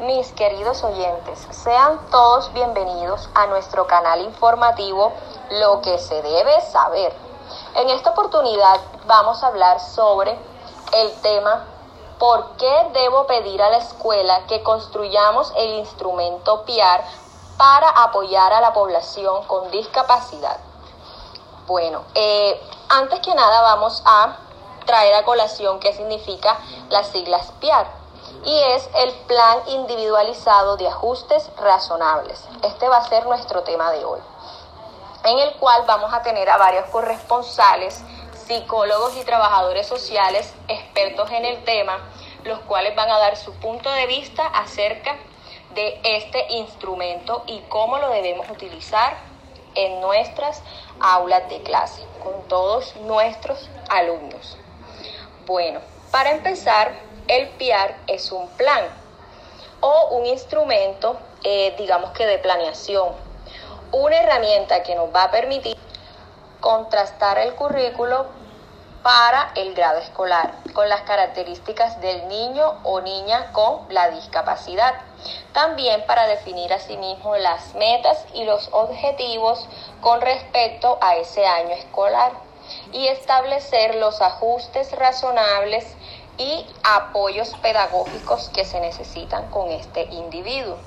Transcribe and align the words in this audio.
Mis 0.00 0.32
queridos 0.32 0.82
oyentes, 0.82 1.46
sean 1.50 2.00
todos 2.10 2.54
bienvenidos 2.54 3.28
a 3.34 3.48
nuestro 3.48 3.86
canal 3.86 4.22
informativo 4.22 5.12
Lo 5.50 5.82
que 5.82 5.98
se 5.98 6.22
debe 6.22 6.58
saber. 6.62 7.14
En 7.74 7.90
esta 7.90 8.12
oportunidad 8.12 8.80
vamos 9.04 9.42
a 9.42 9.48
hablar 9.48 9.78
sobre 9.78 10.38
el 10.94 11.12
tema 11.20 11.66
¿Por 12.18 12.56
qué 12.56 12.90
debo 12.94 13.26
pedir 13.26 13.60
a 13.60 13.68
la 13.68 13.76
escuela 13.76 14.46
que 14.46 14.62
construyamos 14.62 15.52
el 15.58 15.74
instrumento 15.74 16.64
PIAR 16.64 17.04
para 17.58 17.90
apoyar 17.90 18.54
a 18.54 18.62
la 18.62 18.72
población 18.72 19.44
con 19.44 19.70
discapacidad? 19.70 20.56
Bueno, 21.66 22.04
eh, 22.14 22.58
antes 22.88 23.20
que 23.20 23.34
nada 23.34 23.60
vamos 23.60 24.02
a 24.06 24.34
traer 24.86 25.14
a 25.14 25.26
colación 25.26 25.78
qué 25.78 25.92
significa 25.92 26.56
las 26.88 27.08
siglas 27.08 27.52
PIAR 27.60 27.99
y 28.44 28.58
es 28.74 28.88
el 28.96 29.12
plan 29.26 29.58
individualizado 29.66 30.76
de 30.76 30.88
ajustes 30.88 31.50
razonables. 31.56 32.48
Este 32.62 32.88
va 32.88 32.98
a 32.98 33.08
ser 33.08 33.26
nuestro 33.26 33.62
tema 33.62 33.90
de 33.92 34.04
hoy, 34.04 34.20
en 35.24 35.38
el 35.38 35.54
cual 35.54 35.84
vamos 35.86 36.12
a 36.12 36.22
tener 36.22 36.48
a 36.48 36.56
varios 36.56 36.86
corresponsales, 36.86 38.02
psicólogos 38.46 39.16
y 39.16 39.24
trabajadores 39.24 39.86
sociales 39.86 40.54
expertos 40.68 41.30
en 41.30 41.44
el 41.44 41.64
tema, 41.64 41.98
los 42.44 42.58
cuales 42.60 42.96
van 42.96 43.10
a 43.10 43.18
dar 43.18 43.36
su 43.36 43.52
punto 43.54 43.90
de 43.90 44.06
vista 44.06 44.46
acerca 44.46 45.16
de 45.74 46.00
este 46.02 46.52
instrumento 46.54 47.44
y 47.46 47.60
cómo 47.68 47.98
lo 47.98 48.08
debemos 48.08 48.48
utilizar 48.50 49.16
en 49.74 50.00
nuestras 50.00 50.62
aulas 51.00 51.48
de 51.48 51.62
clase 51.62 52.04
con 52.22 52.48
todos 52.48 52.96
nuestros 52.96 53.70
alumnos. 53.88 54.56
Bueno, 55.46 55.80
para 56.10 56.32
empezar, 56.32 56.92
el 57.30 57.48
PIAR 57.50 57.94
es 58.08 58.32
un 58.32 58.48
plan 58.56 58.84
o 59.80 60.08
un 60.16 60.26
instrumento, 60.26 61.16
eh, 61.44 61.76
digamos 61.78 62.10
que 62.10 62.26
de 62.26 62.38
planeación, 62.38 63.10
una 63.92 64.16
herramienta 64.16 64.82
que 64.82 64.96
nos 64.96 65.14
va 65.14 65.24
a 65.24 65.30
permitir 65.30 65.76
contrastar 66.58 67.38
el 67.38 67.54
currículo 67.54 68.26
para 69.04 69.52
el 69.54 69.74
grado 69.74 69.98
escolar 70.00 70.54
con 70.74 70.88
las 70.88 71.02
características 71.02 72.00
del 72.00 72.26
niño 72.26 72.80
o 72.82 73.00
niña 73.00 73.52
con 73.52 73.86
la 73.90 74.10
discapacidad. 74.10 74.94
También 75.52 76.04
para 76.06 76.26
definir 76.26 76.72
asimismo 76.72 77.36
las 77.36 77.76
metas 77.76 78.26
y 78.34 78.42
los 78.42 78.68
objetivos 78.72 79.68
con 80.00 80.20
respecto 80.20 80.98
a 81.00 81.14
ese 81.14 81.46
año 81.46 81.76
escolar 81.76 82.32
y 82.92 83.06
establecer 83.06 83.94
los 83.94 84.20
ajustes 84.20 84.90
razonables 84.92 85.96
y 86.40 86.66
apoyos 86.82 87.54
pedagógicos 87.60 88.48
que 88.48 88.64
se 88.64 88.80
necesitan 88.80 89.50
con 89.50 89.70
este 89.70 90.04
individuo. 90.04 90.78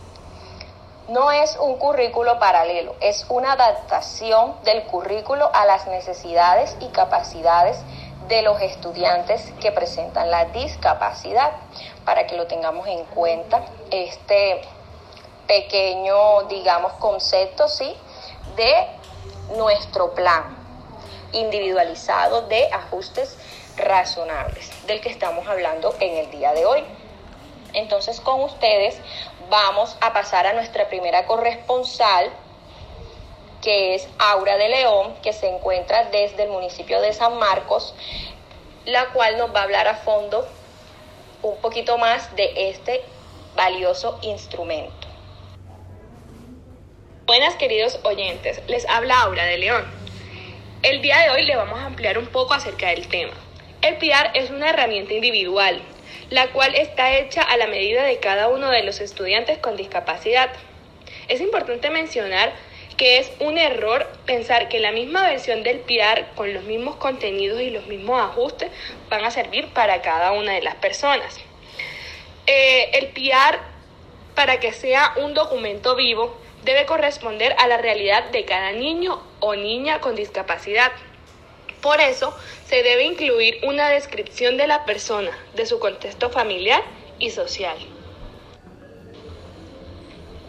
No 1.08 1.32
es 1.32 1.58
un 1.58 1.78
currículo 1.78 2.40
paralelo, 2.40 2.96
es 3.02 3.28
una 3.30 3.52
adaptación 3.52 4.56
del 4.64 4.84
currículo 4.86 5.52
a 5.54 5.66
las 5.66 5.86
necesidades 5.86 6.76
y 6.80 6.88
capacidades 6.88 7.78
de 8.28 8.42
los 8.42 8.60
estudiantes 8.62 9.54
que 9.62 9.72
presentan 9.72 10.32
la 10.32 10.46
discapacidad, 10.46 11.52
para 12.04 12.26
que 12.26 12.36
lo 12.36 12.48
tengamos 12.48 12.88
en 12.88 13.06
cuenta, 13.06 13.64
este 13.92 14.62
pequeño, 15.46 16.44
digamos, 16.44 16.94
concepto, 16.94 17.68
¿sí? 17.68 17.96
De 18.56 18.88
nuestro 19.56 20.16
plan 20.16 20.58
individualizado 21.32 22.44
de 22.44 22.72
ajustes 22.72 23.38
razonables 23.78 24.72
del 24.88 25.02
que 25.02 25.10
estamos 25.10 25.48
hablando 25.48 25.96
en 26.00 26.18
el 26.18 26.32
día 26.32 26.54
de 26.54 26.66
hoy. 26.66 26.84
Entonces 27.74 28.20
con 28.20 28.42
ustedes 28.42 28.98
vamos 29.50 29.98
a 30.02 30.14
pasar 30.14 30.48
a 30.48 30.54
nuestra 30.54 30.88
primera 30.90 31.26
corresponsal, 31.26 32.30
que 33.62 33.96
es 33.96 34.08
Aura 34.20 34.58
de 34.58 34.70
León, 34.70 35.16
que 35.24 35.34
se 35.34 35.48
encuentra 35.48 36.06
desde 36.06 36.44
el 36.44 36.50
municipio 36.50 37.02
de 37.02 37.14
San 37.14 37.38
Marcos, 37.38 37.96
la 38.86 39.08
cual 39.10 39.38
nos 39.38 39.54
va 39.54 39.62
a 39.62 39.64
hablar 39.64 39.88
a 39.88 39.96
fondo 39.96 40.48
un 41.42 41.58
poquito 41.58 41.98
más 41.98 42.36
de 42.36 42.70
este 42.70 43.04
valioso 43.56 44.20
instrumento. 44.22 45.08
Buenas 47.26 47.56
queridos 47.56 48.00
oyentes, 48.04 48.62
les 48.68 48.88
habla 48.88 49.22
Aura 49.22 49.46
de 49.46 49.58
León. 49.58 49.86
El 50.82 51.02
día 51.02 51.20
de 51.20 51.30
hoy 51.30 51.46
le 51.46 51.56
vamos 51.56 51.80
a 51.80 51.86
ampliar 51.86 52.18
un 52.18 52.28
poco 52.28 52.54
acerca 52.54 52.88
del 52.90 53.08
tema. 53.08 53.34
El 53.84 53.98
PIAR 53.98 54.32
es 54.34 54.50
una 54.50 54.70
herramienta 54.70 55.14
individual, 55.14 55.82
la 56.30 56.48
cual 56.54 56.74
está 56.74 57.18
hecha 57.18 57.42
a 57.42 57.58
la 57.58 57.68
medida 57.68 58.04
de 58.04 58.18
cada 58.18 58.48
uno 58.48 58.70
de 58.70 58.82
los 58.82 59.02
estudiantes 59.02 59.58
con 59.58 59.76
discapacidad. 59.76 60.50
Es 61.28 61.42
importante 61.42 61.90
mencionar 61.90 62.54
que 62.96 63.18
es 63.18 63.30
un 63.42 63.58
error 63.58 64.08
pensar 64.26 64.70
que 64.70 64.80
la 64.80 64.94
misma 64.94 65.28
versión 65.28 65.64
del 65.64 65.80
PIAR 65.80 66.30
con 66.36 66.54
los 66.54 66.64
mismos 66.64 66.96
contenidos 66.96 67.60
y 67.60 67.72
los 67.72 67.86
mismos 67.88 68.22
ajustes 68.22 68.72
van 69.10 69.26
a 69.26 69.32
servir 69.32 69.68
para 69.74 70.02
cada 70.02 70.32
una 70.32 70.54
de 70.54 70.62
las 70.62 70.76
personas. 70.76 71.38
Eh, 72.48 72.90
el 72.94 73.08
PIAR, 73.08 73.60
para 74.34 74.62
que 74.62 74.72
sea 74.72 75.12
un 75.18 75.34
documento 75.34 75.98
vivo, 75.98 76.38
debe 76.64 76.86
corresponder 76.86 77.54
a 77.60 77.68
la 77.68 77.76
realidad 77.76 78.24
de 78.32 78.46
cada 78.46 78.72
niño 78.72 79.22
o 79.42 79.56
niña 79.56 80.00
con 80.00 80.16
discapacidad. 80.16 80.94
Por 81.84 82.00
eso, 82.00 82.34
se 82.66 82.82
debe 82.82 83.04
incluir 83.04 83.60
una 83.64 83.90
descripción 83.90 84.56
de 84.56 84.68
la 84.68 84.86
persona, 84.86 85.38
de 85.54 85.66
su 85.66 85.80
contexto 85.80 86.30
familiar 86.30 86.82
y 87.20 87.30
social. 87.30 87.78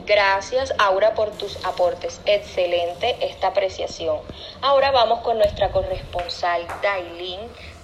Gracias 0.07 0.73
Aura 0.79 1.15
por 1.15 1.33
tus 1.33 1.65
aportes. 1.65 2.21
Excelente 2.25 3.17
esta 3.21 3.49
apreciación. 3.49 4.19
Ahora 4.61 4.93
vamos 4.93 5.21
con 5.21 5.39
nuestra 5.39 5.73
corresponsal 5.73 6.69
Dailin 6.81 7.41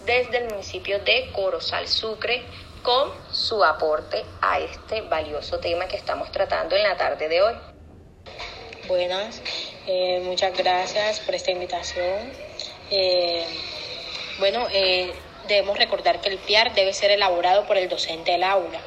desde 0.07 0.39
el 0.39 0.51
municipio 0.51 1.01
de 1.01 1.33
Corozal 1.33 1.89
Sucre 1.89 2.45
con 2.85 3.11
su 3.33 3.65
aporte 3.65 4.25
a 4.43 4.61
este 4.61 5.01
valioso 5.01 5.59
tema 5.59 5.89
que 5.89 5.97
estamos 5.97 6.31
tratando 6.31 6.77
en 6.77 6.85
la 6.85 6.97
tarde 6.97 7.29
de 7.29 7.43
hoy. 7.43 7.55
Buenas, 8.87 9.43
eh, 9.89 10.21
muchas 10.23 10.57
gracias 10.57 11.19
por 11.21 11.35
esta 11.35 11.51
invitación. 11.51 12.50
Eh, 12.91 13.47
bueno, 14.41 14.67
eh, 14.73 15.13
debemos 15.47 15.79
recordar 15.79 16.21
que 16.21 16.29
el 16.29 16.39
PIAR 16.39 16.75
debe 16.75 16.93
ser 16.93 17.11
elaborado 17.13 17.67
por 17.67 17.77
el 17.77 17.89
docente 17.89 18.33
del 18.33 18.43
aula. 18.43 18.81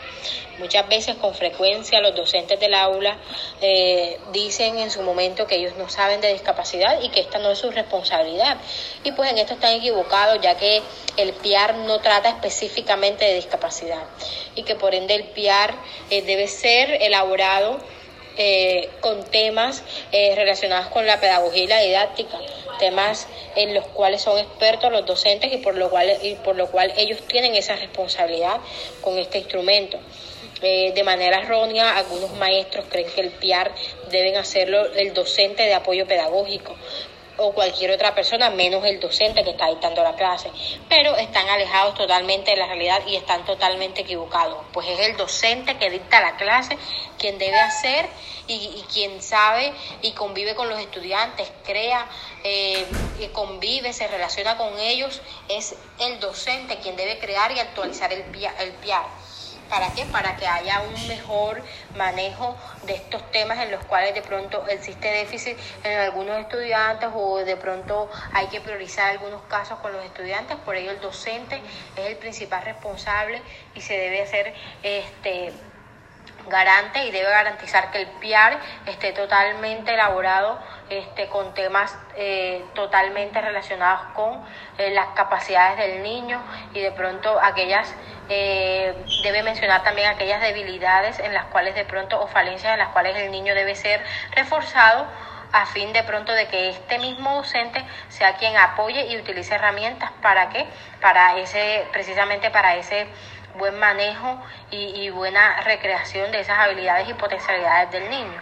Muchas 0.59 0.88
veces, 0.88 1.16
con 1.16 1.34
frecuencia, 1.34 2.00
los 2.00 2.16
docentes 2.16 2.59
del 2.59 2.74
aula 2.74 3.18
eh, 3.62 4.19
dicen 4.31 4.78
en 4.78 4.92
su 4.92 5.02
momento 5.02 5.47
que 5.47 5.56
ellos 5.56 5.74
no 5.78 5.90
saben 5.90 6.22
de 6.22 6.31
discapacidad 6.31 7.02
y 7.02 7.09
que 7.09 7.22
esta 7.22 7.40
no 7.40 7.52
es 7.52 7.59
su 7.59 7.72
responsabilidad. 7.72 8.58
Y 9.03 9.13
pues 9.13 9.31
en 9.31 9.38
esto 9.38 9.53
están 9.53 9.74
equivocados, 9.74 10.40
ya 10.42 10.56
que 10.58 10.81
el 11.18 11.34
PIAR 11.34 11.75
no 11.75 12.00
trata 12.00 12.30
específicamente 12.30 13.25
de 13.25 13.36
discapacidad 13.36 14.03
y 14.56 14.63
que 14.63 14.75
por 14.75 14.94
ende 14.94 15.16
el 15.16 15.24
PIAR 15.24 15.75
debe 16.09 16.47
ser 16.47 17.02
elaborado 17.02 17.80
eh, 18.38 18.90
con 19.00 19.24
temas 19.26 19.84
eh, 20.12 20.34
relacionados 20.36 20.88
con 20.88 21.06
la 21.06 21.20
pedagogía 21.20 21.64
y 21.64 21.68
la 21.68 21.82
didáctica, 21.82 22.38
temas 22.80 23.28
en 23.56 23.74
los 23.74 23.86
cuales 23.88 24.22
son 24.22 24.40
expertos 24.40 24.92
los 24.92 25.06
docentes 25.06 25.54
y 25.54 25.58
por 25.58 25.76
lo 25.76 25.90
cual, 25.90 26.12
y 26.22 26.36
por 26.36 26.56
lo 26.56 26.68
cual 26.68 26.94
ellos 26.98 27.20
tienen 27.28 27.56
esa 27.56 27.76
responsabilidad 27.76 28.58
con 29.02 29.18
este 29.20 29.40
instrumento. 29.40 30.00
Eh, 30.62 30.94
de 30.96 31.04
manera 31.04 31.42
errónea, 31.42 31.98
algunos 31.98 32.32
maestros 32.36 32.86
creen 32.90 33.08
que 33.14 33.22
el 33.22 33.32
PIAR 33.32 33.72
deben 34.10 34.38
hacerlo 34.38 34.86
el 34.94 35.14
docente 35.14 35.64
de 35.64 35.74
apoyo 35.74 36.08
pedagógico, 36.08 36.76
o 37.38 37.54
cualquier 37.54 37.92
otra 37.92 38.14
persona, 38.14 38.50
menos 38.50 38.86
el 38.86 39.00
docente 39.00 39.44
que 39.44 39.52
está 39.52 39.68
dictando 39.68 40.04
la 40.04 40.16
clase, 40.16 40.52
pero 40.90 41.16
están 41.16 41.48
alejados 41.50 41.96
totalmente 41.96 42.52
de 42.52 42.58
la 42.58 42.68
realidad 42.68 43.02
y 43.08 43.16
están 43.16 43.44
totalmente 43.46 44.02
equivocados, 44.02 44.58
pues 44.72 44.88
es 44.88 45.00
el 45.00 45.18
docente 45.18 45.78
que 45.78 45.90
dicta 45.90 46.22
la 46.22 46.36
clase 46.38 46.78
quien 47.18 47.38
debe 47.38 47.60
hacer 47.60 48.07
y, 48.48 48.84
quien 48.92 49.22
sabe 49.22 49.74
y 50.02 50.12
convive 50.12 50.56
con 50.56 50.69
los 50.69 50.80
estudiantes, 50.80 51.50
crea, 51.63 52.07
eh, 52.44 52.86
convive, 53.31 53.94
se 53.94 54.07
relaciona 54.07 54.57
con 54.57 54.78
ellos, 54.80 55.22
es 55.48 55.75
el 56.00 56.19
docente 56.19 56.78
quien 56.78 56.96
debe 56.96 57.19
crear 57.19 57.52
y 57.52 57.60
actualizar 57.60 58.12
el, 58.12 58.24
el 58.60 58.72
PIAR. 58.74 59.23
¿Para 59.74 59.92
qué? 59.96 60.06
Para 60.06 60.36
que 60.36 60.46
haya 60.46 60.81
un 60.81 61.08
mejor 61.08 61.60
manejo 61.96 62.56
de 62.84 62.94
estos 62.94 63.31
temas 63.31 63.58
en 63.58 63.72
los 63.72 63.84
cuales 63.86 64.14
de 64.14 64.22
pronto 64.22 64.64
existe 64.68 65.08
déficit 65.08 65.58
en 65.84 65.98
algunos 65.98 66.38
estudiantes 66.38 67.10
o 67.12 67.40
de 67.40 67.58
pronto 67.58 68.08
hay 68.34 68.46
que 68.50 68.62
priorizar 68.62 69.10
algunos 69.10 69.42
casos 69.50 69.80
con 69.80 69.92
los 69.92 70.06
estudiantes. 70.06 70.58
Por 70.58 70.75
ello 70.75 70.92
el 70.92 71.02
docente 71.02 71.60
es 71.96 72.06
el 72.06 72.18
principal 72.18 72.64
responsable 72.64 73.42
y 73.74 73.81
se 73.81 73.98
debe 73.98 74.22
hacer 74.22 74.54
este 74.84 75.52
garante 76.48 77.06
y 77.06 77.12
debe 77.12 77.30
garantizar 77.30 77.92
que 77.92 78.01
el 78.01 78.07
PIAR 78.07 78.60
esté 78.86 79.13
totalmente 79.13 79.94
elaborado 79.94 80.60
este, 80.90 81.28
con 81.28 81.54
temas 81.54 81.98
eh, 82.16 82.63
totalmente 82.74 83.42
relacionados 83.42 84.01
con 84.13 84.44
eh, 84.78 84.92
las 84.92 85.07
capacidades 85.16 85.78
del 85.78 86.04
niño 86.04 86.42
y 86.74 86.81
de 86.81 86.92
pronto 86.92 87.40
aquellas, 87.42 87.94
eh, 88.30 88.94
debe 89.24 89.44
mencionar 89.44 89.84
también 89.84 90.10
aquellas 90.10 90.42
debilidades 90.42 91.19
en 91.19 91.34
las 91.34 91.45
cuales 91.45 91.75
de 91.75 91.86
pronto 91.86 92.22
o 92.22 92.28
falencias 92.28 92.74
en 92.74 92.80
las 92.80 92.90
cuales 92.90 93.18
el 93.18 93.31
niño 93.31 93.56
debe 93.56 93.75
ser 93.75 94.04
reforzado 94.36 95.07
a 95.54 95.68
fin 95.68 95.94
de 95.94 96.04
pronto 96.04 96.34
de 96.34 96.48
que 96.48 96.69
este 96.69 96.98
mismo 96.98 97.36
docente 97.36 97.84
sea 98.10 98.36
quien 98.36 98.57
apoye 98.57 99.06
y 99.06 99.18
utilice 99.18 99.56
herramientas 99.56 100.12
para 100.22 100.50
que 100.50 100.66
para 101.00 101.38
ese 101.38 101.86
precisamente 101.92 102.50
para 102.50 102.75
ese 102.75 103.07
buen 103.56 103.78
manejo 103.80 104.42
y, 104.72 105.02
y 105.02 105.10
buena 105.10 105.62
recreación 105.62 106.32
de 106.32 106.42
esas 106.42 106.60
habilidades 106.60 107.10
y 107.10 107.14
potencialidades 107.14 107.92
del 107.92 108.10
niño. 108.10 108.42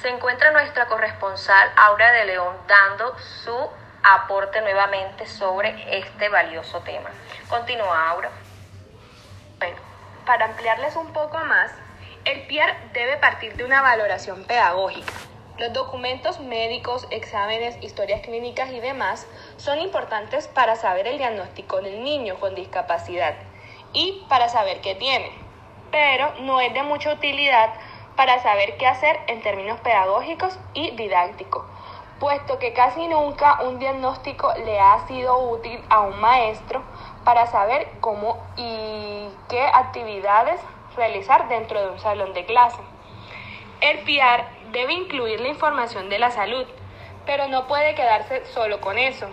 Se 0.00 0.08
encuentra 0.08 0.50
nuestra 0.50 0.86
corresponsal 0.86 1.70
Aura 1.76 2.12
de 2.12 2.26
León 2.26 2.56
dando 2.68 3.18
su 3.18 3.70
aporte 4.02 4.60
nuevamente 4.60 5.26
sobre 5.26 5.98
este 5.98 6.28
valioso 6.28 6.80
tema. 6.80 7.10
Continúa, 7.48 8.10
Aura. 8.10 8.30
Bueno, 9.58 9.76
para 10.24 10.44
ampliarles 10.46 10.94
un 10.96 11.12
poco 11.12 11.38
más, 11.38 11.72
el 12.24 12.46
PIAR 12.46 12.92
debe 12.92 13.16
partir 13.16 13.56
de 13.56 13.64
una 13.64 13.82
valoración 13.82 14.44
pedagógica. 14.44 15.12
Los 15.58 15.72
documentos 15.72 16.38
médicos, 16.38 17.06
exámenes, 17.10 17.82
historias 17.82 18.20
clínicas 18.20 18.70
y 18.72 18.80
demás 18.80 19.26
son 19.56 19.78
importantes 19.80 20.48
para 20.48 20.76
saber 20.76 21.06
el 21.06 21.16
diagnóstico 21.16 21.80
del 21.80 22.04
niño 22.04 22.38
con 22.38 22.54
discapacidad 22.54 23.34
y 23.94 24.22
para 24.28 24.50
saber 24.50 24.82
qué 24.82 24.94
tiene, 24.94 25.30
pero 25.90 26.30
no 26.40 26.60
es 26.60 26.74
de 26.74 26.82
mucha 26.82 27.10
utilidad 27.10 27.72
para 28.16 28.38
saber 28.42 28.76
qué 28.76 28.86
hacer 28.86 29.18
en 29.28 29.40
términos 29.40 29.80
pedagógicos 29.80 30.58
y 30.74 30.90
didácticos, 30.90 31.64
puesto 32.20 32.58
que 32.58 32.74
casi 32.74 33.08
nunca 33.08 33.62
un 33.62 33.78
diagnóstico 33.78 34.52
le 34.62 34.78
ha 34.78 35.06
sido 35.06 35.38
útil 35.38 35.82
a 35.88 36.02
un 36.02 36.20
maestro 36.20 36.82
para 37.24 37.46
saber 37.46 37.88
cómo 38.00 38.44
y 38.58 39.30
qué 39.48 39.62
actividades 39.72 40.60
realizar 40.96 41.48
dentro 41.48 41.80
de 41.80 41.88
un 41.92 41.98
salón 41.98 42.34
de 42.34 42.44
clase. 42.44 42.82
El 43.80 44.00
PIAR 44.00 44.55
debe 44.76 44.92
incluir 44.92 45.40
la 45.40 45.48
información 45.48 46.10
de 46.10 46.18
la 46.18 46.30
salud, 46.30 46.66
pero 47.24 47.48
no 47.48 47.66
puede 47.66 47.94
quedarse 47.94 48.44
solo 48.44 48.78
con 48.82 48.98
eso. 48.98 49.26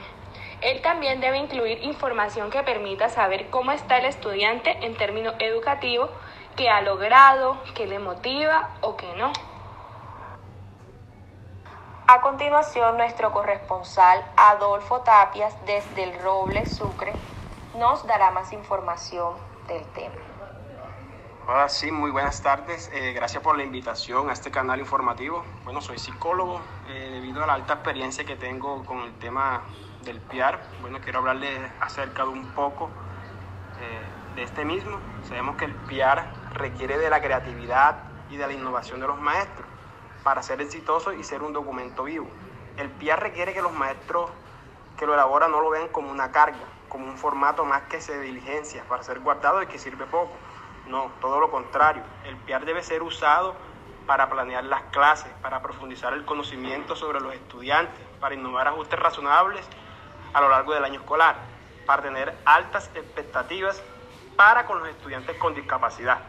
Él 0.62 0.82
también 0.82 1.20
debe 1.20 1.38
incluir 1.38 1.84
información 1.84 2.50
que 2.50 2.64
permita 2.64 3.10
saber 3.10 3.50
cómo 3.50 3.74
está 3.74 3.98
el 3.98 4.06
estudiante 4.06 4.86
en 4.86 4.96
términos 4.96 5.36
educativos, 5.40 6.10
qué 6.56 6.70
ha 6.70 6.82
logrado, 6.82 7.58
qué 7.76 7.88
le 7.88 8.00
motiva 8.00 8.70
o 8.80 8.96
qué 8.96 9.14
no. 9.18 9.34
A 12.08 12.22
continuación, 12.22 12.96
nuestro 12.96 13.34
corresponsal 13.34 14.24
Adolfo 14.38 15.02
Tapias 15.02 15.54
desde 15.66 16.04
el 16.04 16.22
Roble 16.22 16.66
Sucre 16.66 17.12
nos 17.76 18.08
dará 18.08 18.32
más 18.32 18.54
información 18.54 19.34
del 19.68 19.86
tema. 19.92 20.33
Hola, 21.46 21.68
sí, 21.68 21.92
muy 21.92 22.10
buenas 22.10 22.42
tardes. 22.42 22.90
Eh, 22.94 23.12
gracias 23.12 23.44
por 23.44 23.58
la 23.58 23.66
invitación 23.66 24.30
a 24.30 24.32
este 24.32 24.50
canal 24.50 24.80
informativo. 24.80 25.44
Bueno, 25.66 25.82
soy 25.82 25.98
psicólogo. 25.98 26.62
Eh, 26.88 27.10
debido 27.12 27.44
a 27.44 27.48
la 27.48 27.56
alta 27.56 27.74
experiencia 27.74 28.24
que 28.24 28.38
tengo 28.38 28.86
con 28.86 29.00
el 29.00 29.14
tema 29.16 29.62
del 30.06 30.22
PIAR, 30.22 30.64
bueno, 30.80 31.00
quiero 31.04 31.20
hablarles 31.20 31.60
acerca 31.82 32.24
de 32.24 32.30
un 32.30 32.46
poco 32.54 32.90
eh, 33.82 34.36
de 34.38 34.44
este 34.44 34.64
mismo. 34.64 34.98
Sabemos 35.28 35.58
que 35.58 35.66
el 35.66 35.74
PIAR 35.74 36.32
requiere 36.54 36.98
de 36.98 37.10
la 37.10 37.22
creatividad 37.22 37.98
y 38.30 38.38
de 38.38 38.48
la 38.48 38.54
innovación 38.54 39.02
de 39.02 39.08
los 39.08 39.20
maestros 39.20 39.68
para 40.24 40.42
ser 40.44 40.62
exitoso 40.62 41.12
y 41.12 41.26
ser 41.26 41.44
un 41.44 41.52
documento 41.52 42.06
vivo. 42.06 42.28
El 42.78 42.90
PIAR 42.90 43.22
requiere 43.22 43.54
que 43.54 43.62
los 43.62 43.74
maestros 43.74 44.30
que 44.98 45.06
lo 45.06 45.14
elaboran 45.14 45.52
no 45.52 45.60
lo 45.60 45.72
vean 45.72 45.90
como 45.90 46.10
una 46.10 46.32
carga, 46.32 46.64
como 46.88 47.06
un 47.06 47.18
formato 47.18 47.66
más 47.66 47.82
que 47.90 48.00
se 48.00 48.18
diligencia 48.22 48.86
para 48.88 49.04
ser 49.04 49.20
guardado 49.20 49.62
y 49.62 49.68
que 49.68 49.78
sirve 49.78 50.06
poco 50.06 50.32
no, 50.88 51.12
todo 51.22 51.40
lo 51.40 51.50
contrario. 51.50 52.04
El 52.26 52.36
PIAR 52.38 52.66
debe 52.66 52.84
ser 52.84 53.04
usado 53.04 53.56
para 54.06 54.30
planear 54.30 54.64
las 54.66 54.84
clases, 54.84 55.32
para 55.42 55.62
profundizar 55.62 56.14
el 56.14 56.26
conocimiento 56.26 56.96
sobre 56.96 57.22
los 57.22 57.34
estudiantes, 57.34 58.00
para 58.20 58.36
innovar 58.36 58.68
ajustes 58.68 59.00
razonables 59.00 59.68
a 60.34 60.42
lo 60.42 60.50
largo 60.50 60.74
del 60.74 60.84
año 60.84 61.00
escolar, 61.00 61.38
para 61.86 62.04
tener 62.04 62.38
altas 62.46 62.90
expectativas 62.96 63.82
para 64.36 64.66
con 64.66 64.80
los 64.80 64.90
estudiantes 64.90 65.38
con 65.38 65.54
discapacidad. 65.54 66.20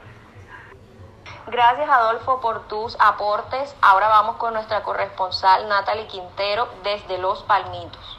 Gracias 1.47 1.89
Adolfo 1.89 2.41
por 2.41 2.69
tus 2.69 2.97
aportes. 3.01 3.75
Ahora 3.81 4.09
vamos 4.09 4.37
con 4.37 4.55
nuestra 4.55 4.83
corresponsal 4.83 5.69
Natalie 5.69 6.07
Quintero 6.07 6.69
desde 6.83 7.19
Los 7.19 7.43
Palmitos. 7.43 8.19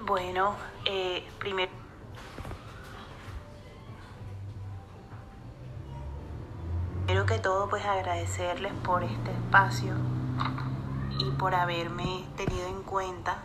Bueno, 0.00 0.56
eh, 0.84 1.28
primero 1.38 1.83
Que 7.34 7.40
todo, 7.40 7.68
pues 7.68 7.84
agradecerles 7.84 8.72
por 8.84 9.02
este 9.02 9.32
espacio 9.32 9.92
y 11.18 11.32
por 11.32 11.56
haberme 11.56 12.24
tenido 12.36 12.68
en 12.68 12.84
cuenta 12.84 13.38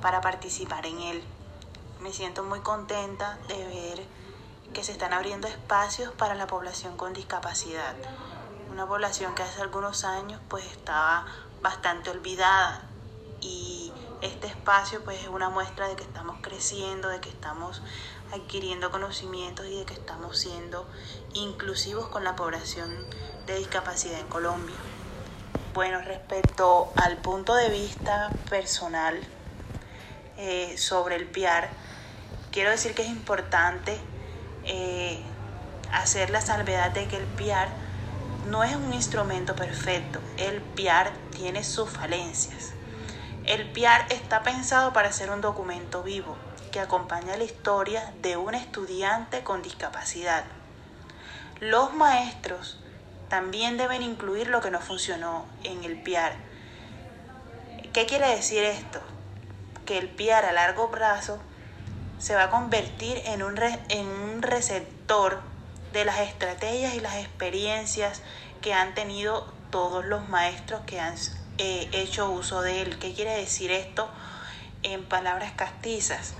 para 0.00 0.20
participar 0.20 0.86
en 0.86 1.00
él. 1.00 1.24
Me 1.98 2.12
siento 2.12 2.44
muy 2.44 2.60
contenta 2.60 3.36
de 3.48 3.66
ver 3.66 4.06
que 4.72 4.84
se 4.84 4.92
están 4.92 5.12
abriendo 5.12 5.48
espacios 5.48 6.12
para 6.12 6.36
la 6.36 6.46
población 6.46 6.96
con 6.96 7.14
discapacidad. 7.14 7.96
Una 8.70 8.86
población 8.86 9.34
que 9.34 9.42
hace 9.42 9.60
algunos 9.60 10.04
años 10.04 10.40
pues 10.48 10.64
estaba 10.64 11.26
bastante 11.62 12.10
olvidada 12.10 12.82
y 13.40 13.92
este 14.20 14.46
espacio 14.46 15.02
pues 15.02 15.20
es 15.20 15.26
una 15.26 15.50
muestra 15.50 15.88
de 15.88 15.96
que 15.96 16.04
estamos 16.04 16.36
creciendo, 16.42 17.08
de 17.08 17.18
que 17.18 17.30
estamos 17.30 17.82
adquiriendo 18.34 18.90
conocimientos 18.90 19.66
y 19.66 19.78
de 19.78 19.84
que 19.84 19.94
estamos 19.94 20.38
siendo 20.38 20.86
inclusivos 21.34 22.08
con 22.08 22.24
la 22.24 22.36
población 22.36 22.90
de 23.46 23.56
discapacidad 23.58 24.18
en 24.18 24.26
Colombia. 24.26 24.76
Bueno, 25.72 26.00
respecto 26.02 26.92
al 26.96 27.18
punto 27.18 27.54
de 27.54 27.68
vista 27.68 28.32
personal 28.50 29.20
eh, 30.36 30.76
sobre 30.78 31.16
el 31.16 31.26
PIAR, 31.26 31.70
quiero 32.50 32.70
decir 32.70 32.94
que 32.94 33.02
es 33.02 33.08
importante 33.08 33.98
eh, 34.64 35.20
hacer 35.92 36.30
la 36.30 36.40
salvedad 36.40 36.90
de 36.90 37.06
que 37.06 37.16
el 37.16 37.26
PIAR 37.26 37.68
no 38.48 38.62
es 38.62 38.74
un 38.76 38.92
instrumento 38.92 39.56
perfecto. 39.56 40.20
El 40.36 40.60
PIAR 40.60 41.12
tiene 41.30 41.64
sus 41.64 41.88
falencias. 41.90 42.72
El 43.46 43.70
PIAR 43.72 44.06
está 44.10 44.42
pensado 44.42 44.92
para 44.92 45.12
ser 45.12 45.30
un 45.30 45.40
documento 45.40 46.02
vivo 46.02 46.36
que 46.74 46.80
acompaña 46.80 47.36
la 47.36 47.44
historia 47.44 48.12
de 48.20 48.36
un 48.36 48.52
estudiante 48.52 49.44
con 49.44 49.62
discapacidad. 49.62 50.42
Los 51.60 51.94
maestros 51.94 52.80
también 53.28 53.76
deben 53.76 54.02
incluir 54.02 54.48
lo 54.48 54.60
que 54.60 54.72
no 54.72 54.80
funcionó 54.80 55.46
en 55.62 55.84
el 55.84 55.96
PIAR. 55.96 56.34
¿Qué 57.92 58.06
quiere 58.06 58.26
decir 58.26 58.64
esto? 58.64 59.00
Que 59.86 59.98
el 59.98 60.08
PIAR 60.08 60.46
a 60.46 60.52
largo 60.52 60.90
plazo 60.90 61.38
se 62.18 62.34
va 62.34 62.42
a 62.44 62.50
convertir 62.50 63.22
en 63.26 63.44
un, 63.44 63.56
en 63.88 64.08
un 64.08 64.42
receptor 64.42 65.42
de 65.92 66.04
las 66.04 66.18
estrategias 66.18 66.94
y 66.94 67.00
las 67.00 67.14
experiencias 67.18 68.20
que 68.62 68.74
han 68.74 68.96
tenido 68.96 69.46
todos 69.70 70.04
los 70.04 70.28
maestros 70.28 70.80
que 70.86 70.98
han 70.98 71.14
eh, 71.58 71.88
hecho 71.92 72.28
uso 72.30 72.62
de 72.62 72.82
él. 72.82 72.98
¿Qué 72.98 73.14
quiere 73.14 73.36
decir 73.36 73.70
esto 73.70 74.10
en 74.82 75.04
palabras 75.04 75.52
castizas? 75.52 76.34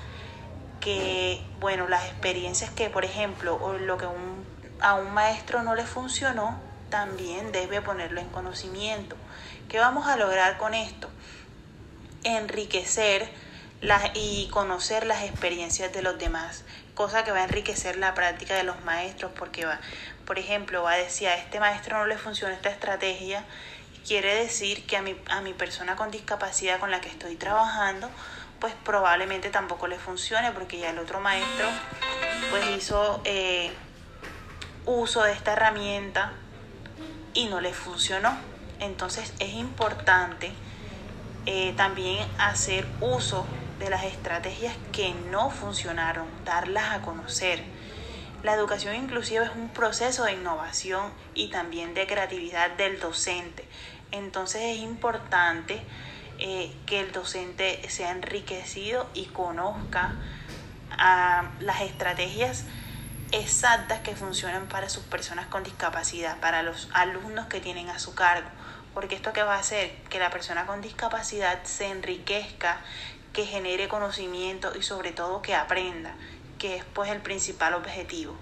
Que, 0.84 1.40
bueno, 1.60 1.88
las 1.88 2.04
experiencias 2.04 2.70
que, 2.70 2.90
por 2.90 3.06
ejemplo, 3.06 3.56
o 3.56 3.72
lo 3.72 3.96
que 3.96 4.04
a 4.80 4.94
un 4.94 5.14
maestro 5.14 5.62
no 5.62 5.74
le 5.74 5.86
funcionó, 5.86 6.60
también 6.90 7.52
debe 7.52 7.80
ponerlo 7.80 8.20
en 8.20 8.28
conocimiento. 8.28 9.16
¿Qué 9.70 9.78
vamos 9.78 10.06
a 10.06 10.16
lograr 10.16 10.58
con 10.58 10.74
esto? 10.74 11.08
Enriquecer 12.22 13.30
las, 13.80 14.10
y 14.12 14.48
conocer 14.52 15.06
las 15.06 15.22
experiencias 15.24 15.90
de 15.90 16.02
los 16.02 16.18
demás, 16.18 16.64
cosa 16.94 17.24
que 17.24 17.32
va 17.32 17.38
a 17.38 17.44
enriquecer 17.44 17.96
la 17.96 18.12
práctica 18.12 18.54
de 18.54 18.64
los 18.64 18.84
maestros, 18.84 19.32
porque 19.36 19.64
va, 19.64 19.80
por 20.26 20.38
ejemplo, 20.38 20.82
va 20.82 20.92
a 20.92 20.96
decir 20.96 21.28
a 21.28 21.34
este 21.34 21.60
maestro 21.60 21.96
no 21.96 22.06
le 22.06 22.18
funciona 22.18 22.54
esta 22.54 22.68
estrategia, 22.68 23.42
quiere 24.06 24.34
decir 24.34 24.86
que 24.86 24.98
a 24.98 25.02
mi, 25.02 25.16
a 25.30 25.40
mi 25.40 25.54
persona 25.54 25.96
con 25.96 26.10
discapacidad 26.10 26.78
con 26.78 26.90
la 26.90 27.00
que 27.00 27.08
estoy 27.08 27.36
trabajando, 27.36 28.10
pues 28.60 28.74
probablemente 28.84 29.50
tampoco 29.50 29.86
le 29.86 29.98
funcione 29.98 30.52
porque 30.52 30.78
ya 30.78 30.90
el 30.90 30.98
otro 30.98 31.20
maestro 31.20 31.66
pues 32.50 32.64
hizo 32.76 33.20
eh, 33.24 33.72
uso 34.86 35.22
de 35.22 35.32
esta 35.32 35.52
herramienta 35.52 36.32
y 37.34 37.46
no 37.46 37.60
le 37.60 37.72
funcionó. 37.72 38.36
Entonces 38.80 39.32
es 39.38 39.54
importante 39.54 40.52
eh, 41.46 41.74
también 41.76 42.26
hacer 42.38 42.86
uso 43.00 43.46
de 43.78 43.90
las 43.90 44.04
estrategias 44.04 44.74
que 44.92 45.14
no 45.30 45.50
funcionaron, 45.50 46.26
darlas 46.44 46.92
a 46.92 47.02
conocer. 47.02 47.62
La 48.42 48.54
educación 48.54 48.94
inclusiva 48.94 49.44
es 49.44 49.50
un 49.56 49.68
proceso 49.70 50.24
de 50.24 50.32
innovación 50.32 51.12
y 51.34 51.48
también 51.48 51.94
de 51.94 52.06
creatividad 52.06 52.70
del 52.72 53.00
docente. 53.00 53.66
Entonces 54.10 54.62
es 54.62 54.78
importante 54.78 55.82
eh, 56.46 56.70
que 56.84 57.00
el 57.00 57.10
docente 57.10 57.80
sea 57.88 58.10
enriquecido 58.10 59.08
y 59.14 59.24
conozca 59.24 60.14
ah, 60.90 61.52
las 61.60 61.80
estrategias 61.80 62.64
exactas 63.32 64.00
que 64.00 64.14
funcionan 64.14 64.68
para 64.68 64.90
sus 64.90 65.04
personas 65.04 65.46
con 65.46 65.64
discapacidad, 65.64 66.38
para 66.40 66.62
los 66.62 66.90
alumnos 66.92 67.46
que 67.46 67.62
tienen 67.62 67.88
a 67.88 67.98
su 67.98 68.14
cargo. 68.14 68.46
Porque 68.92 69.14
esto 69.14 69.32
que 69.32 69.42
va 69.42 69.54
a 69.54 69.60
hacer 69.60 69.96
que 70.10 70.18
la 70.18 70.28
persona 70.28 70.66
con 70.66 70.82
discapacidad 70.82 71.64
se 71.64 71.86
enriquezca, 71.86 72.78
que 73.32 73.46
genere 73.46 73.88
conocimiento 73.88 74.76
y 74.76 74.82
sobre 74.82 75.12
todo 75.12 75.40
que 75.40 75.54
aprenda, 75.54 76.14
que 76.58 76.76
es 76.76 76.84
pues 76.84 77.10
el 77.10 77.22
principal 77.22 77.72
objetivo. 77.72 78.36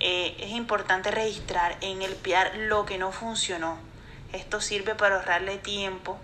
Eh, 0.00 0.36
es 0.38 0.50
importante 0.50 1.10
registrar 1.10 1.78
en 1.80 2.02
el 2.02 2.14
PIAR 2.14 2.56
lo 2.56 2.84
que 2.84 2.98
no 2.98 3.10
funcionó. 3.10 3.78
Esto 4.34 4.60
sirve 4.60 4.94
para 4.94 5.16
ahorrarle 5.16 5.56
tiempo 5.56 6.20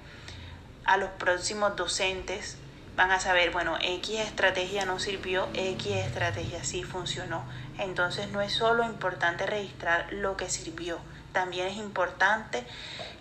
a 0.87 0.97
los 0.97 1.11
próximos 1.11 1.77
docentes. 1.77 2.57
Van 2.97 3.11
a 3.11 3.21
saber, 3.21 3.51
bueno, 3.51 3.77
X 3.83 4.21
estrategia 4.21 4.87
no 4.87 4.99
sirvió, 4.99 5.49
X 5.53 5.87
estrategia 5.97 6.65
sí 6.65 6.83
funcionó. 6.83 7.45
Entonces 7.79 8.29
no 8.31 8.41
es 8.41 8.53
solo 8.53 8.85
importante 8.85 9.45
registrar 9.45 10.11
lo 10.13 10.37
que 10.37 10.49
sirvió, 10.49 10.99
también 11.33 11.67
es 11.67 11.77
importante 11.77 12.67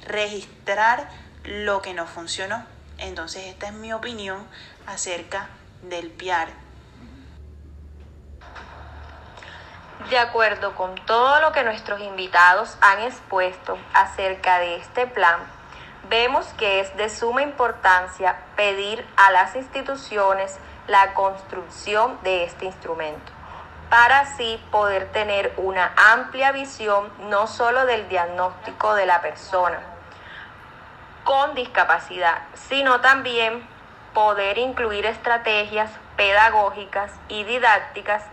registrar 0.08 1.10
lo 1.44 1.82
que 1.82 1.94
no 1.94 2.08
funcionó. 2.08 2.66
Entonces 2.98 3.48
esta 3.48 3.68
es 3.68 3.74
mi 3.74 3.92
opinión 3.92 4.48
acerca 4.88 5.50
del 5.82 6.10
PIAR. 6.10 6.48
De 10.10 10.20
acuerdo 10.20 10.76
con 10.76 10.96
todo 11.06 11.42
lo 11.42 11.52
que 11.52 11.64
nuestros 11.64 12.00
invitados 12.00 12.78
han 12.80 13.02
expuesto 13.02 13.78
acerca 13.94 14.60
de 14.60 14.76
este 14.78 15.08
plan, 15.08 15.40
vemos 16.10 16.46
que 16.58 16.80
es 16.80 16.96
de 16.98 17.10
suma 17.10 17.42
importancia 17.42 18.38
pedir 18.56 19.06
a 19.18 19.32
las 19.32 19.56
instituciones 19.56 20.58
la 20.88 21.14
construcción 21.14 22.20
de 22.24 22.44
este 22.44 22.66
instrumento, 22.66 23.32
para 23.90 24.20
así 24.22 24.62
poder 24.72 25.12
tener 25.12 25.54
una 25.58 25.94
amplia 26.14 26.52
visión 26.52 27.12
no 27.30 27.48
solo 27.48 27.86
del 27.86 28.08
diagnóstico 28.10 28.94
de 28.96 29.06
la 29.06 29.22
persona 29.22 29.80
con 31.24 31.56
discapacidad, 31.56 32.44
sino 32.54 33.02
también 33.02 33.68
poder 34.14 34.60
incluir 34.60 35.06
estrategias 35.08 35.90
pedagógicas 36.16 37.12
y 37.30 37.44
didácticas 37.44 38.24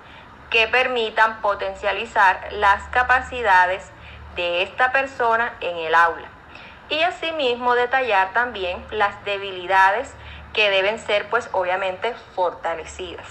que 0.50 0.68
permitan 0.68 1.40
potencializar 1.40 2.52
las 2.52 2.82
capacidades 2.88 3.90
de 4.36 4.62
esta 4.62 4.92
persona 4.92 5.54
en 5.60 5.76
el 5.78 5.94
aula 5.94 6.31
y 6.92 7.02
asimismo 7.04 7.75
detallar 7.75 8.34
también 8.34 8.84
las 8.90 9.25
debilidades 9.25 10.12
que 10.52 10.68
deben 10.68 10.99
ser 10.99 11.30
pues 11.30 11.49
obviamente 11.52 12.14
fortalecidas 12.34 13.26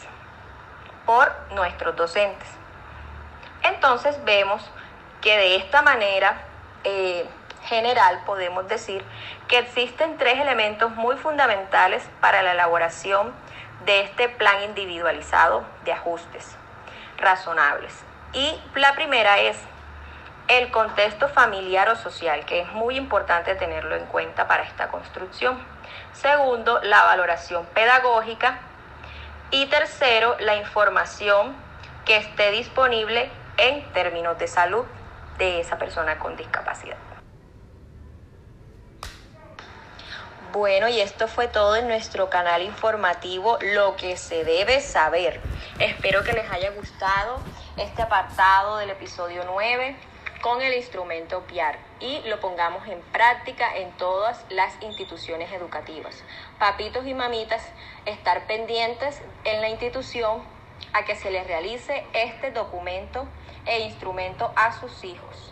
por 1.06 1.32
nuestros 1.52 1.96
docentes. 1.96 2.50
Entonces 3.62 4.18
vemos 4.26 4.68
que 5.22 5.38
de 5.38 5.58
esta 5.58 5.84
manera 5.84 6.42
eh, 6.84 7.30
general 7.66 8.24
podemos 8.26 8.68
decir 8.68 9.06
que 9.48 9.60
existen 9.60 10.18
tres 10.18 10.40
elementos 10.40 10.96
muy 10.96 11.16
fundamentales 11.18 12.02
para 12.20 12.42
la 12.42 12.54
elaboración 12.54 13.32
de 13.86 14.02
este 14.02 14.28
plan 14.28 14.64
individualizado 14.64 15.64
de 15.86 15.94
ajustes 15.94 16.56
razonables. 17.20 17.94
Y 18.34 18.60
la 18.74 18.96
primera 18.96 19.38
es 19.38 19.56
el 20.48 20.72
contexto 20.72 21.30
familiar 21.30 21.90
o 21.90 21.96
social, 21.96 22.46
que 22.46 22.62
es 22.62 22.72
muy 22.74 22.98
importante 22.98 23.56
tenerlo 23.56 23.96
en 23.96 24.06
cuenta 24.08 24.48
para 24.48 24.64
esta 24.64 24.90
construcción. 24.90 25.58
Segundo, 26.14 26.82
la 26.84 27.04
valoración 27.04 27.66
pedagógica. 27.68 28.60
Y 29.50 29.66
tercero, 29.68 30.36
la 30.40 30.56
información 30.56 31.56
que 32.06 32.18
esté 32.18 32.52
disponible 32.52 33.30
en 33.58 33.84
términos 33.94 34.38
de 34.40 34.48
salud 34.48 34.86
de 35.38 35.60
esa 35.60 35.78
persona 35.78 36.20
con 36.20 36.36
discapacidad. 36.36 36.98
Bueno, 40.52 40.90
y 40.90 41.00
esto 41.00 41.30
fue 41.30 41.48
todo 41.48 41.78
en 41.78 41.88
nuestro 41.88 42.30
canal 42.30 42.62
informativo, 42.62 43.58
lo 43.62 43.96
que 43.96 44.18
se 44.18 44.44
debe 44.44 44.82
saber. 44.82 45.40
Espero 45.80 46.24
que 46.24 46.34
les 46.34 46.52
haya 46.52 46.72
gustado 46.72 47.40
este 47.78 48.02
apartado 48.02 48.78
del 48.78 48.90
episodio 48.90 49.44
9 49.46 50.11
con 50.42 50.62
el 50.62 50.74
instrumento 50.74 51.42
PIAR 51.42 51.78
y 52.00 52.20
lo 52.28 52.40
pongamos 52.40 52.88
en 52.88 53.00
práctica 53.12 53.78
en 53.78 53.92
todas 53.92 54.44
las 54.50 54.74
instituciones 54.82 55.52
educativas. 55.52 56.24
Papitos 56.58 57.06
y 57.06 57.14
mamitas, 57.14 57.64
estar 58.06 58.48
pendientes 58.48 59.22
en 59.46 59.62
la 59.62 59.70
institución 59.70 60.42
a 60.94 61.06
que 61.06 61.16
se 61.16 61.32
les 61.32 61.46
realice 61.46 62.06
este 62.14 62.52
documento 62.52 63.28
e 63.66 63.82
instrumento 63.82 64.52
a 64.56 64.80
sus 64.80 65.04
hijos. 65.04 65.51